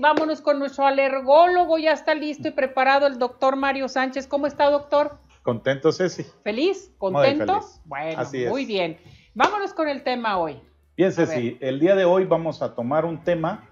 Vámonos 0.00 0.40
con 0.40 0.58
nuestro 0.58 0.86
alergólogo, 0.86 1.78
ya 1.78 1.92
está 1.92 2.14
listo 2.14 2.48
y 2.48 2.50
preparado 2.52 3.06
el 3.06 3.18
doctor 3.18 3.56
Mario 3.56 3.88
Sánchez. 3.88 4.26
¿Cómo 4.26 4.46
está, 4.46 4.70
doctor? 4.70 5.18
Contento, 5.42 5.92
Ceci. 5.92 6.24
¿Feliz? 6.44 6.92
¿Contento? 6.98 7.60
Bueno, 7.84 8.22
muy 8.48 8.64
bien. 8.64 8.98
Vámonos 9.34 9.72
con 9.72 9.88
el 9.88 10.02
tema 10.02 10.38
hoy. 10.38 10.60
Bien, 10.96 11.12
Ceci, 11.12 11.56
el 11.60 11.80
día 11.80 11.94
de 11.94 12.04
hoy 12.04 12.24
vamos 12.26 12.62
a 12.62 12.74
tomar 12.74 13.04
un 13.04 13.22
tema 13.24 13.68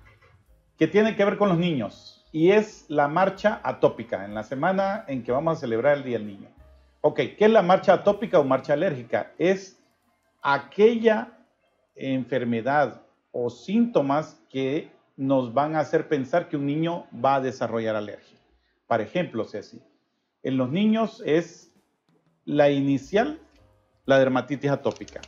que 0.78 0.86
tiene 0.86 1.16
que 1.16 1.24
ver 1.24 1.36
con 1.36 1.48
los 1.48 1.58
niños 1.58 2.26
y 2.32 2.50
es 2.50 2.86
la 2.88 3.08
marcha 3.08 3.60
atópica, 3.62 4.24
en 4.24 4.34
la 4.34 4.42
semana 4.42 5.04
en 5.08 5.22
que 5.22 5.32
vamos 5.32 5.56
a 5.56 5.60
celebrar 5.60 5.98
el 5.98 6.04
Día 6.04 6.18
del 6.18 6.26
Niño. 6.26 6.48
Ok, 7.02 7.16
¿qué 7.38 7.44
es 7.44 7.50
la 7.50 7.62
marcha 7.62 7.94
atópica 7.94 8.38
o 8.38 8.44
marcha 8.44 8.72
alérgica? 8.72 9.32
Es 9.38 9.78
aquella 10.42 11.38
enfermedad 11.94 13.02
o 13.32 13.48
síntomas 13.48 14.40
que 14.50 14.95
nos 15.16 15.54
van 15.54 15.76
a 15.76 15.80
hacer 15.80 16.08
pensar 16.08 16.48
que 16.48 16.56
un 16.56 16.66
niño 16.66 17.06
va 17.12 17.36
a 17.36 17.40
desarrollar 17.40 17.96
alergia. 17.96 18.38
Por 18.86 19.00
ejemplo, 19.00 19.44
Ceci, 19.44 19.80
en 20.42 20.56
los 20.56 20.70
niños 20.70 21.22
es 21.24 21.72
la 22.44 22.70
inicial, 22.70 23.40
la 24.04 24.18
dermatitis 24.18 24.70
atópica, 24.70 25.20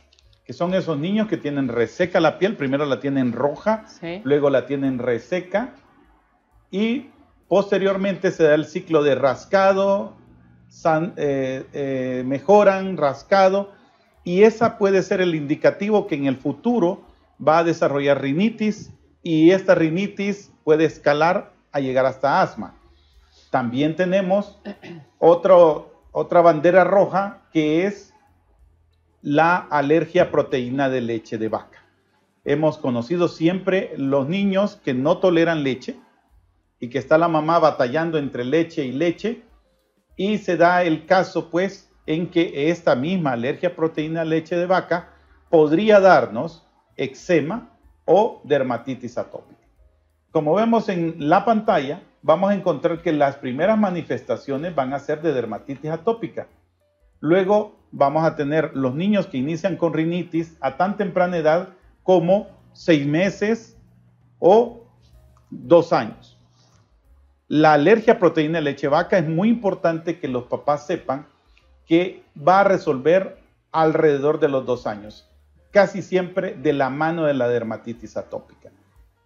que 0.45 0.53
son 0.53 0.73
esos 0.73 0.97
niños 0.97 1.27
que 1.27 1.37
tienen 1.37 1.67
reseca 1.67 2.19
la 2.19 2.39
piel, 2.39 2.55
primero 2.55 2.85
la 2.85 2.99
tienen 2.99 3.33
roja, 3.33 3.85
luego 4.23 4.49
la 4.49 4.65
tienen 4.65 4.99
reseca 4.99 5.75
y 6.71 7.09
posteriormente 7.47 8.31
se 8.31 8.43
da 8.43 8.55
el 8.55 8.65
ciclo 8.65 9.03
de 9.03 9.15
rascado, 9.15 10.15
eh, 11.17 11.65
eh, 11.73 12.23
mejoran, 12.25 12.95
rascado, 12.95 13.73
y 14.23 14.43
esa 14.43 14.77
puede 14.77 15.01
ser 15.01 15.19
el 15.19 15.35
indicativo 15.35 16.07
que 16.07 16.15
en 16.15 16.27
el 16.27 16.37
futuro 16.37 17.01
va 17.45 17.59
a 17.59 17.63
desarrollar 17.63 18.21
rinitis 18.21 18.91
y 19.21 19.51
esta 19.51 19.75
rinitis 19.75 20.51
puede 20.63 20.85
escalar 20.85 21.53
a 21.71 21.79
llegar 21.79 22.05
hasta 22.05 22.41
asma. 22.41 22.75
También 23.51 23.95
tenemos 23.95 24.59
otro, 25.19 26.03
otra 26.11 26.41
bandera 26.41 26.83
roja 26.83 27.41
que 27.51 27.85
es 27.85 28.13
la 29.21 29.57
alergia 29.57 30.23
a 30.23 30.31
proteína 30.31 30.89
de 30.89 31.01
leche 31.01 31.37
de 31.37 31.49
vaca. 31.49 31.83
Hemos 32.45 32.77
conocido 32.77 33.27
siempre 33.27 33.93
los 33.97 34.27
niños 34.27 34.77
que 34.83 34.93
no 34.93 35.17
toleran 35.17 35.63
leche 35.63 35.99
y 36.79 36.89
que 36.89 36.97
está 36.97 37.17
la 37.17 37.27
mamá 37.27 37.59
batallando 37.59 38.17
entre 38.17 38.45
leche 38.45 38.85
y 38.85 38.93
leche 38.93 39.43
y 40.15 40.37
se 40.37 40.55
da 40.55 40.83
el 40.83 41.05
caso 41.05 41.49
pues 41.49 41.91
en 42.05 42.29
que 42.31 42.69
esta 42.71 42.95
misma 42.95 43.33
alergia 43.33 43.69
a 43.69 43.75
proteína 43.75 44.21
de 44.21 44.27
leche 44.27 44.55
de 44.55 44.65
vaca 44.65 45.09
podría 45.49 45.99
darnos 45.99 46.65
eczema 46.95 47.68
o 48.11 48.41
dermatitis 48.43 49.19
atópica. 49.19 49.61
Como 50.31 50.55
vemos 50.55 50.89
en 50.89 51.29
la 51.29 51.45
pantalla, 51.45 52.01
vamos 52.23 52.49
a 52.49 52.55
encontrar 52.55 53.03
que 53.03 53.13
las 53.13 53.35
primeras 53.35 53.77
manifestaciones 53.77 54.73
van 54.73 54.93
a 54.93 54.99
ser 54.99 55.21
de 55.21 55.31
dermatitis 55.31 55.91
atópica. 55.91 56.47
Luego 57.19 57.75
vamos 57.91 58.23
a 58.23 58.35
tener 58.35 58.75
los 58.75 58.95
niños 58.95 59.27
que 59.27 59.37
inician 59.37 59.77
con 59.77 59.93
rinitis 59.93 60.57
a 60.59 60.75
tan 60.75 60.97
temprana 60.97 61.37
edad 61.37 61.69
como 62.01 62.47
seis 62.73 63.05
meses 63.05 63.77
o 64.39 64.87
dos 65.51 65.93
años. 65.93 66.39
La 67.47 67.73
alergia 67.73 68.13
a 68.13 68.19
proteína 68.19 68.57
de 68.57 68.63
leche 68.63 68.87
vaca 68.87 69.19
es 69.19 69.27
muy 69.29 69.49
importante 69.49 70.19
que 70.19 70.27
los 70.27 70.45
papás 70.45 70.87
sepan 70.87 71.27
que 71.85 72.23
va 72.35 72.61
a 72.61 72.63
resolver 72.63 73.37
alrededor 73.71 74.39
de 74.39 74.49
los 74.49 74.65
dos 74.65 74.87
años 74.87 75.28
casi 75.71 76.01
siempre 76.01 76.55
de 76.55 76.73
la 76.73 76.89
mano 76.89 77.25
de 77.25 77.33
la 77.33 77.47
dermatitis 77.47 78.17
atópica. 78.17 78.71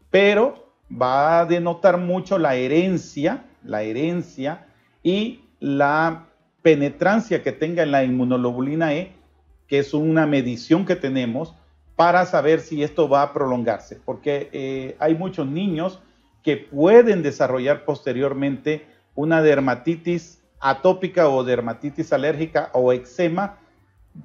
Pero 0.09 0.73
va 0.89 1.39
a 1.39 1.45
denotar 1.45 1.97
mucho 1.97 2.37
la 2.37 2.55
herencia, 2.55 3.45
la 3.63 3.83
herencia 3.83 4.67
y 5.01 5.41
la 5.59 6.27
penetrancia 6.61 7.41
que 7.41 7.51
tenga 7.51 7.83
en 7.83 7.91
la 7.91 8.03
inmunoglobulina 8.03 8.93
E, 8.93 9.13
que 9.67 9.79
es 9.79 9.93
una 9.93 10.27
medición 10.27 10.85
que 10.85 10.95
tenemos 10.95 11.55
para 11.95 12.25
saber 12.25 12.59
si 12.59 12.83
esto 12.83 13.07
va 13.07 13.21
a 13.21 13.33
prolongarse, 13.33 13.99
porque 14.03 14.49
eh, 14.51 14.95
hay 14.99 15.15
muchos 15.15 15.47
niños 15.47 16.01
que 16.41 16.57
pueden 16.57 17.23
desarrollar 17.23 17.85
posteriormente 17.85 18.85
una 19.15 19.41
dermatitis 19.41 20.41
atópica 20.59 21.29
o 21.29 21.43
dermatitis 21.43 22.11
alérgica 22.13 22.69
o 22.73 22.91
eczema 22.91 23.59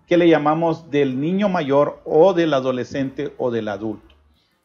que 0.06 0.16
le 0.16 0.28
llamamos 0.28 0.90
del 0.90 1.20
niño 1.20 1.48
mayor 1.48 2.00
o 2.04 2.34
del 2.34 2.54
adolescente 2.54 3.34
o 3.38 3.50
del 3.50 3.68
adulto. 3.68 4.14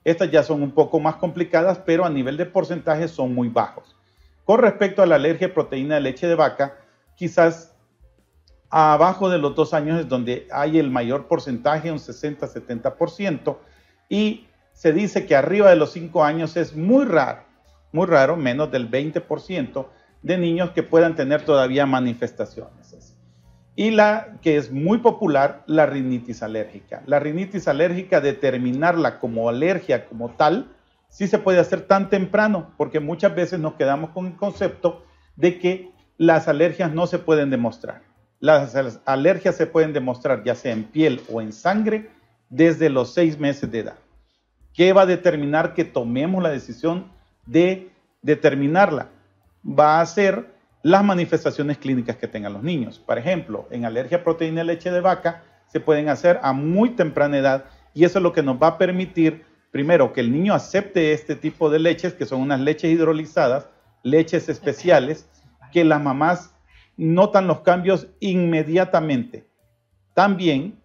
Estas 0.03 0.31
ya 0.31 0.44
son 0.44 0.61
un 0.61 0.72
poco 0.72 1.00
más 1.00 1.16
complicadas, 1.16 1.79
pero 1.79 2.06
a 2.06 2.09
nivel 2.09 2.35
de 2.35 2.45
porcentaje 2.45 3.07
son 3.07 3.34
muy 3.34 3.47
bajos. 3.47 3.95
Con 4.44 4.59
respecto 4.59 5.01
a 5.01 5.06
la 5.06 5.16
alergia 5.16 5.47
a 5.47 5.53
proteína 5.53 5.95
de 5.95 6.01
leche 6.01 6.28
de 6.28 6.35
vaca, 6.35 6.75
quizás 7.16 7.73
abajo 8.69 9.29
de 9.29 9.38
los 9.38 9.56
dos 9.56 9.73
años 9.73 10.01
es 10.01 10.09
donde 10.09 10.47
hay 10.51 10.79
el 10.79 10.89
mayor 10.89 11.28
porcentaje, 11.28 11.91
un 11.91 12.00
60-70%, 12.00 13.57
y 14.09 14.47
se 14.73 14.91
dice 14.91 15.25
que 15.25 15.35
arriba 15.35 15.69
de 15.69 15.75
los 15.78 15.91
cinco 15.94 16.23
años 16.23 16.57
es 16.57 16.75
muy 16.75 17.05
raro, 17.05 17.44
muy 17.94 18.07
raro, 18.07 18.35
menos 18.35 18.72
del 18.72 18.90
20% 18.90 19.85
de 20.22 20.38
niños 20.38 20.72
que 20.72 20.84
puedan 20.84 21.16
tener 21.16 21.45
todavía 21.45 21.85
manifestaciones 21.85 23.12
y 23.75 23.91
la 23.91 24.38
que 24.41 24.57
es 24.57 24.72
muy 24.72 25.00
popular, 25.00 25.63
la 25.66 25.85
rinitis 25.85 26.44
alérgica. 26.44 27.01
La 27.07 27.19
rinitis 27.19 27.67
alérgica, 27.67 28.22
determinarla 28.22 29.19
como 29.19 29.50
alergia 29.50 30.06
como 30.06 30.29
tal, 30.31 30.67
sí 31.09 31.28
se 31.28 31.39
puede 31.39 31.59
hacer 31.59 31.81
tan 31.81 32.09
temprano, 32.09 32.72
porque 32.78 33.00
muchas 33.00 33.35
veces 33.35 33.59
nos 33.59 33.73
quedamos 33.73 34.11
con 34.11 34.28
el 34.28 34.35
concepto 34.35 35.06
de 35.35 35.59
que 35.59 35.91
las 36.17 36.47
alergias 36.47 36.94
no 36.94 37.07
se 37.07 37.19
pueden 37.19 37.50
demostrar. 37.50 38.03
Las 38.39 38.75
alergias 39.06 39.56
se 39.56 39.67
pueden 39.67 39.94
demostrar 39.94 40.44
ya 40.44 40.53
sea 40.53 40.73
en 40.73 40.84
piel 40.84 41.22
o 41.31 41.41
en 41.41 41.53
sangre 41.53 42.09
desde 42.50 42.90
los 42.90 43.13
seis 43.13 43.40
meses 43.40 43.72
de 43.72 43.79
edad. 43.79 43.95
¿Qué 44.73 44.94
va 44.94 45.03
a 45.03 45.07
determinar 45.07 45.73
que 45.73 45.85
tomemos 45.85 46.44
la 46.44 46.50
decisión 46.50 47.11
de 47.45 47.90
determinarla? 48.22 49.09
Va 49.66 50.01
a 50.01 50.05
ser 50.05 50.53
las 50.83 51.03
manifestaciones 51.03 51.77
clínicas 51.77 52.17
que 52.17 52.27
tengan 52.27 52.53
los 52.53 52.61
niños. 52.61 52.99
Por 52.99 53.17
ejemplo, 53.17 53.67
en 53.71 53.85
alergia 53.85 54.17
a 54.17 54.23
proteína 54.23 54.59
de 54.59 54.66
leche 54.66 54.91
de 54.91 54.99
vaca 54.99 55.44
se 55.67 55.79
pueden 55.79 56.09
hacer 56.09 56.39
a 56.44 56.51
muy 56.51 56.89
temprana 56.91 57.38
edad 57.38 57.66
y 57.94 58.03
eso 58.03 58.19
es 58.19 58.23
lo 58.23 58.33
que 58.33 58.44
nos 58.44 58.61
va 58.61 58.67
a 58.67 58.77
permitir, 58.77 59.45
primero, 59.72 60.11
que 60.11 60.19
el 60.19 60.31
niño 60.31 60.53
acepte 60.53 61.13
este 61.13 61.35
tipo 61.35 61.69
de 61.69 61.79
leches, 61.79 62.13
que 62.13 62.25
son 62.25 62.41
unas 62.41 62.59
leches 62.59 62.91
hidrolizadas, 62.91 63.69
leches 64.03 64.49
especiales, 64.49 65.27
que 65.72 65.85
las 65.85 66.01
mamás 66.01 66.53
notan 66.97 67.47
los 67.47 67.61
cambios 67.61 68.07
inmediatamente. 68.19 69.47
También 70.13 70.79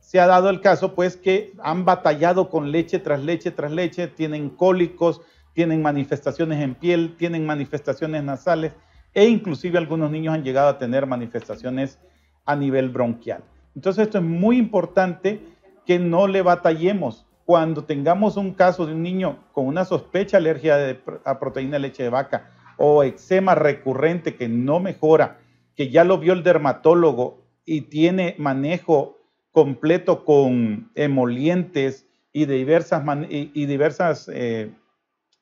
se 0.00 0.20
ha 0.20 0.26
dado 0.26 0.48
el 0.48 0.62
caso, 0.62 0.94
pues, 0.94 1.16
que 1.16 1.52
han 1.62 1.84
batallado 1.84 2.48
con 2.48 2.72
leche 2.72 2.98
tras 2.98 3.22
leche 3.22 3.50
tras 3.50 3.70
leche, 3.70 4.08
tienen 4.08 4.48
cólicos, 4.48 5.20
tienen 5.52 5.82
manifestaciones 5.82 6.62
en 6.62 6.74
piel, 6.74 7.14
tienen 7.18 7.44
manifestaciones 7.44 8.24
nasales 8.24 8.72
e 9.14 9.26
inclusive 9.26 9.78
algunos 9.78 10.10
niños 10.10 10.34
han 10.34 10.44
llegado 10.44 10.68
a 10.68 10.78
tener 10.78 11.06
manifestaciones 11.06 11.98
a 12.44 12.56
nivel 12.56 12.88
bronquial. 12.88 13.42
Entonces 13.74 14.06
esto 14.06 14.18
es 14.18 14.24
muy 14.24 14.58
importante 14.58 15.40
que 15.86 15.98
no 15.98 16.26
le 16.26 16.42
batallemos. 16.42 17.26
Cuando 17.44 17.84
tengamos 17.84 18.36
un 18.36 18.52
caso 18.52 18.86
de 18.86 18.92
un 18.92 19.02
niño 19.02 19.38
con 19.52 19.66
una 19.66 19.84
sospecha 19.84 20.36
alergia 20.36 20.98
a 21.24 21.38
proteína 21.38 21.74
de 21.74 21.78
leche 21.80 22.02
de 22.02 22.10
vaca 22.10 22.50
o 22.76 23.02
eczema 23.02 23.54
recurrente 23.54 24.36
que 24.36 24.48
no 24.48 24.80
mejora, 24.80 25.38
que 25.74 25.90
ya 25.90 26.04
lo 26.04 26.18
vio 26.18 26.32
el 26.32 26.42
dermatólogo 26.42 27.42
y 27.64 27.82
tiene 27.82 28.34
manejo 28.38 29.18
completo 29.52 30.24
con 30.24 30.90
emolientes 30.94 32.06
y 32.32 32.46
diversas, 32.46 33.02
y, 33.30 33.66
diversas 33.66 34.30
eh, 34.32 34.70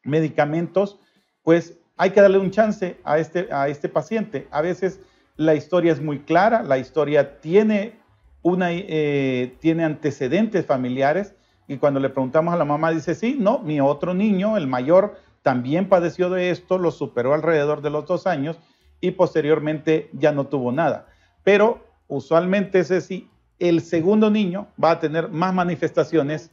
medicamentos, 0.05 0.99
pues 1.43 1.79
hay 1.97 2.11
que 2.11 2.21
darle 2.21 2.39
un 2.39 2.51
chance 2.51 2.99
a 3.05 3.19
este, 3.19 3.49
a 3.51 3.69
este 3.69 3.89
paciente. 3.89 4.47
A 4.51 4.61
veces 4.61 5.01
la 5.37 5.55
historia 5.55 5.93
es 5.93 6.01
muy 6.01 6.21
clara, 6.21 6.63
la 6.63 6.79
historia 6.79 7.41
tiene, 7.41 7.95
una, 8.43 8.73
eh, 8.73 9.57
tiene 9.61 9.85
antecedentes 9.85 10.67
familiares 10.67 11.35
y 11.69 11.79
cuando 11.79 12.01
le 12.01 12.11
preguntamos 12.11 12.55
a 12.55 12.57
la 12.57 12.65
mamá 12.65 12.91
dice, 12.91 13.15
sí, 13.15 13.37
no, 13.39 13.59
mi 13.59 13.81
otro 13.81 14.15
niño, 14.15 14.57
el 14.57 14.67
mayor, 14.67 15.19
también 15.43 15.89
padeció 15.89 16.31
de 16.31 16.51
esto, 16.51 16.79
lo 16.79 16.91
superó 16.91 17.35
alrededor 17.35 17.83
de 17.83 17.91
los 17.91 18.07
dos 18.07 18.27
años 18.27 18.59
y 19.01 19.13
posteriormente 19.13 20.11
ya 20.13 20.33
no 20.33 20.47
tuvo 20.47 20.73
nada. 20.73 21.07
Pero 21.45 21.85
usualmente 22.09 22.81
ese 22.81 23.01
sí, 23.01 23.31
el 23.59 23.81
segundo 23.81 24.31
niño 24.31 24.69
va 24.83 24.93
a 24.93 25.01
tener 25.01 25.29
más 25.29 25.55
manifestaciones. 25.55 26.51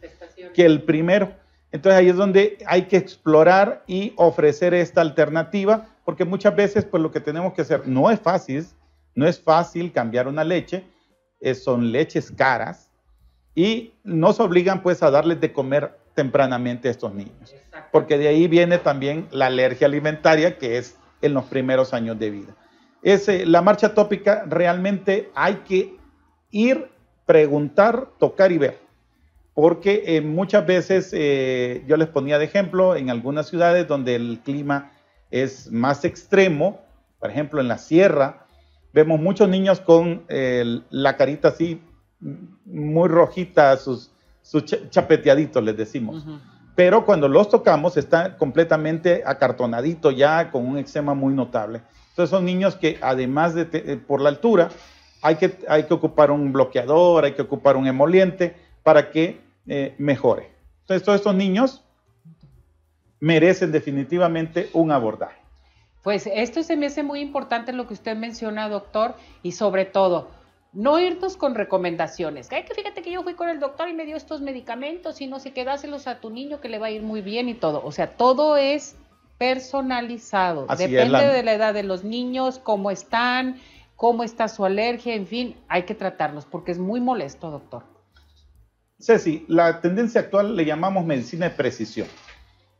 que 0.53 0.65
el 0.65 0.83
primero. 0.83 1.31
Entonces 1.73 1.99
ahí 1.99 2.07
es 2.07 2.15
donde 2.15 2.59
hay 2.67 2.83
que 2.83 2.97
explorar 2.97 3.83
y 3.87 4.13
ofrecer 4.15 4.75
esta 4.75 5.01
alternativa, 5.01 5.87
porque 6.05 6.23
muchas 6.23 6.55
veces 6.55 6.85
pues 6.85 7.01
lo 7.01 7.11
que 7.11 7.19
tenemos 7.19 7.53
que 7.53 7.63
hacer 7.63 7.87
no 7.87 8.11
es 8.11 8.19
fácil, 8.19 8.65
no 9.15 9.27
es 9.27 9.41
fácil 9.41 9.91
cambiar 9.91 10.27
una 10.27 10.43
leche, 10.43 10.85
son 11.55 11.91
leches 11.91 12.31
caras 12.31 12.91
y 13.55 13.91
nos 14.03 14.39
obligan 14.39 14.83
pues 14.83 15.01
a 15.01 15.09
darles 15.09 15.41
de 15.41 15.51
comer 15.51 15.97
tempranamente 16.13 16.87
a 16.87 16.91
estos 16.91 17.11
niños. 17.13 17.55
Porque 17.91 18.19
de 18.19 18.27
ahí 18.27 18.47
viene 18.47 18.77
también 18.77 19.27
la 19.31 19.47
alergia 19.47 19.87
alimentaria, 19.87 20.59
que 20.59 20.77
es 20.77 20.95
en 21.23 21.33
los 21.33 21.45
primeros 21.45 21.91
años 21.93 22.19
de 22.19 22.29
vida. 22.29 22.55
Es, 23.01 23.27
la 23.47 23.63
marcha 23.63 23.95
tópica 23.95 24.45
realmente 24.47 25.31
hay 25.33 25.55
que 25.67 25.97
ir, 26.51 26.87
preguntar, 27.25 28.09
tocar 28.19 28.51
y 28.51 28.59
ver. 28.59 28.82
Porque 29.53 30.03
eh, 30.07 30.21
muchas 30.21 30.65
veces 30.65 31.11
eh, 31.13 31.83
yo 31.87 31.97
les 31.97 32.07
ponía 32.07 32.39
de 32.39 32.45
ejemplo 32.45 32.95
en 32.95 33.09
algunas 33.09 33.47
ciudades 33.47 33.87
donde 33.87 34.15
el 34.15 34.39
clima 34.43 34.91
es 35.29 35.71
más 35.71 36.05
extremo, 36.05 36.81
por 37.19 37.29
ejemplo 37.29 37.61
en 37.61 37.67
la 37.67 37.77
sierra, 37.77 38.45
vemos 38.93 39.19
muchos 39.19 39.49
niños 39.49 39.79
con 39.79 40.25
la 40.27 41.17
carita 41.17 41.49
así 41.49 41.81
muy 42.65 43.09
rojita, 43.09 43.75
sus, 43.77 44.11
sus 44.41 44.65
chapeteaditos, 44.65 45.63
les 45.63 45.75
decimos. 45.75 46.25
Pero 46.75 47.05
cuando 47.05 47.27
los 47.27 47.49
tocamos 47.49 47.97
está 47.97 48.37
completamente 48.37 49.23
acartonadito 49.25 50.11
ya, 50.11 50.49
con 50.51 50.65
un 50.65 50.77
eczema 50.77 51.13
muy 51.13 51.33
notable. 51.33 51.81
Entonces 52.09 52.29
son 52.29 52.45
niños 52.45 52.75
que 52.75 52.97
además 53.01 53.53
de 53.53 53.67
eh, 53.73 53.97
por 53.97 54.21
la 54.21 54.29
altura, 54.29 54.69
hay 55.21 55.35
que, 55.35 55.57
hay 55.67 55.83
que 55.83 55.93
ocupar 55.93 56.31
un 56.31 56.51
bloqueador, 56.51 57.25
hay 57.25 57.33
que 57.33 57.41
ocupar 57.41 57.77
un 57.77 57.87
emoliente 57.87 58.55
para 58.83 59.11
que 59.11 59.41
eh, 59.67 59.95
mejore. 59.97 60.51
Entonces 60.81 61.03
todos 61.03 61.17
estos 61.17 61.35
niños 61.35 61.81
merecen 63.19 63.71
definitivamente 63.71 64.69
un 64.73 64.91
abordaje. 64.91 65.39
Pues 66.03 66.27
esto 66.27 66.61
se 66.63 66.75
me 66.75 66.87
hace 66.87 67.01
muy 67.01 67.21
importante 67.21 67.71
lo 67.71 67.87
que 67.87 67.93
usted 67.93 68.17
menciona, 68.17 68.67
doctor, 68.67 69.15
y 69.41 69.53
sobre 69.53 69.85
todo, 69.85 70.29
no 70.73 70.99
irnos 70.99 71.37
con 71.37 71.55
recomendaciones. 71.55 72.49
Que, 72.49 72.65
que 72.65 72.73
fíjate 72.73 73.01
que 73.01 73.11
yo 73.11 73.23
fui 73.23 73.35
con 73.35 73.47
el 73.47 73.61
doctor 73.61 73.87
y 73.87 73.93
me 73.93 74.05
dio 74.05 74.17
estos 74.17 74.41
medicamentos 74.41 75.21
y 75.21 75.27
no 75.27 75.39
sé 75.39 75.53
qué, 75.53 75.63
dáselos 75.63 76.07
a 76.07 76.19
tu 76.19 76.29
niño 76.29 76.59
que 76.59 76.67
le 76.67 76.79
va 76.79 76.87
a 76.87 76.91
ir 76.91 77.03
muy 77.03 77.21
bien 77.21 77.47
y 77.47 77.53
todo. 77.53 77.81
O 77.85 77.93
sea, 77.93 78.17
todo 78.17 78.57
es 78.57 78.97
personalizado. 79.37 80.67
Depende 80.77 81.27
de 81.27 81.43
la 81.43 81.53
edad 81.53 81.73
de 81.73 81.83
los 81.83 82.03
niños, 82.03 82.59
cómo 82.59 82.91
están, 82.91 83.61
cómo 83.95 84.25
está 84.25 84.49
su 84.49 84.65
alergia, 84.65 85.15
en 85.15 85.27
fin, 85.27 85.55
hay 85.69 85.83
que 85.83 85.95
tratarlos 85.95 86.45
porque 86.45 86.73
es 86.73 86.79
muy 86.79 86.99
molesto, 86.99 87.49
doctor. 87.49 87.92
Ceci, 89.03 89.43
la 89.49 89.81
tendencia 89.81 90.21
actual 90.21 90.55
le 90.55 90.63
llamamos 90.63 91.05
medicina 91.05 91.49
de 91.49 91.55
precisión. 91.55 92.07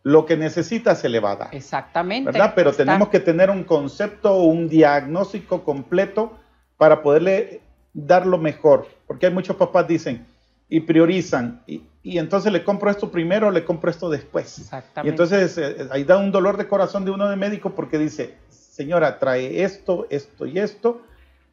Lo 0.04 0.25
que 0.25 0.38
necesita 0.38 0.96
se 0.96 1.10
le 1.10 1.20
va 1.20 1.31
a 1.31 1.36
dar. 1.36 1.56
Exactamente. 1.56 2.31
¿Verdad? 2.31 2.54
Pero 2.56 2.72
tenemos 2.72 3.10
que 3.10 3.20
tener 3.20 3.50
un 3.50 3.64
concepto, 3.66 4.38
un 4.38 4.70
diagnóstico 4.70 5.64
completo 5.64 6.38
para 6.78 7.02
poderle 7.02 7.62
dar 7.94 8.25
lo 8.25 8.38
mejor. 8.38 8.88
Porque 9.06 9.25
hay 9.25 9.34
muchos 9.34 9.58
papás 9.58 9.88
dicen 9.88 10.25
y 10.70 10.80
priorizan. 10.80 11.62
Y, 11.68 11.84
y 12.02 12.18
entonces 12.18 12.52
le 12.54 12.64
compro 12.64 12.90
esto 12.90 13.12
primero, 13.12 13.52
le 13.52 13.66
compro 13.66 13.92
esto 13.92 14.10
después. 14.10 14.60
Exactamente. 14.60 15.08
Y 15.08 15.10
entonces 15.10 15.58
eh, 15.58 15.88
ahí 15.92 16.06
da 16.06 16.18
un 16.18 16.31
dolor 16.31 16.56
de 16.56 16.68
corazón 16.68 17.04
de 17.04 17.12
uno 17.12 17.30
de 17.30 17.36
médico 17.36 17.76
porque 17.76 17.98
dice, 17.98 18.38
señora, 18.50 19.19
trae 19.19 19.64
esto, 19.64 20.08
esto 20.10 20.46
y 20.46 20.58
esto, 20.60 21.02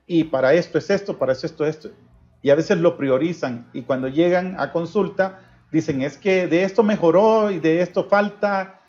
y 0.07 0.25
para 0.25 0.55
esto 0.55 0.79
es 0.79 0.91
esto, 0.91 1.19
para 1.19 1.33
esto, 1.33 1.67
esto. 1.67 1.91
Y 2.43 2.51
a 2.51 2.55
veces 2.55 2.79
lo 2.79 2.97
priorizan 2.97 3.69
y 3.73 3.83
cuando 3.83 4.09
llegan 4.09 4.59
a 4.59 4.73
consulta 4.73 5.41
dicen, 5.71 6.03
es 6.03 6.17
que 6.17 6.47
de 6.47 6.65
esto 6.65 6.83
mejoró 6.83 7.51
y 7.51 7.61
de 7.61 7.83
esto 7.83 8.05
falta. 8.05 8.81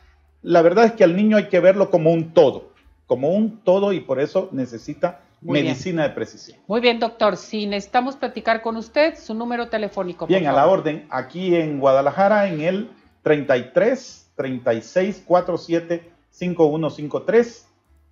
La 0.42 0.62
verdad 0.62 0.86
es 0.86 0.92
que 0.94 1.03
al 1.03 1.15
niño 1.15 1.38
hay 1.38 1.50
que 1.50 1.59
verlo 1.59 1.89
como 1.92 2.12
un 2.12 2.33
todo, 2.33 2.71
como 3.07 3.31
un 3.31 3.63
todo 3.63 3.94
y 3.94 4.00
por 4.00 4.19
eso 4.19 4.50
necesita 4.51 5.21
medicina 5.42 6.03
de 6.03 6.09
precisión. 6.09 6.59
Muy 6.68 6.81
bien, 6.81 7.00
doctor. 7.00 7.36
Si 7.36 7.65
necesitamos 7.65 8.15
platicar 8.15 8.62
con 8.62 8.77
usted, 8.77 9.15
su 9.18 9.33
número 9.33 9.69
telefónico. 9.69 10.27
Bien, 10.27 10.48
a 10.48 10.53
la 10.53 10.68
orden. 10.68 11.07
Aquí 11.09 11.56
en 11.56 11.80
Guadalajara, 11.80 12.48
en 12.48 12.62
el 12.62 12.92
33 13.24 14.31
36 14.36 15.24
47 15.25 16.12
5153 16.31 17.68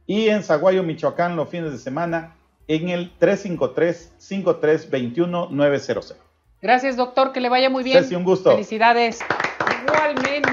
y 0.05 0.27
en 0.27 0.43
Zaguayo, 0.43 0.83
Michoacán, 0.83 1.35
los 1.35 1.49
fines 1.49 1.71
de 1.71 1.77
semana 1.77 2.35
en 2.69 2.87
el 2.89 3.11
353 3.17 4.13
5321 4.17 5.49
900. 5.51 6.15
Gracias, 6.61 6.95
doctor. 6.95 7.33
Que 7.33 7.41
le 7.41 7.49
vaya 7.49 7.69
muy 7.69 7.83
bien. 7.83 8.05
un 8.15 8.23
gusto. 8.23 8.51
Felicidades. 8.51 9.19
Igualmente. 9.85 10.49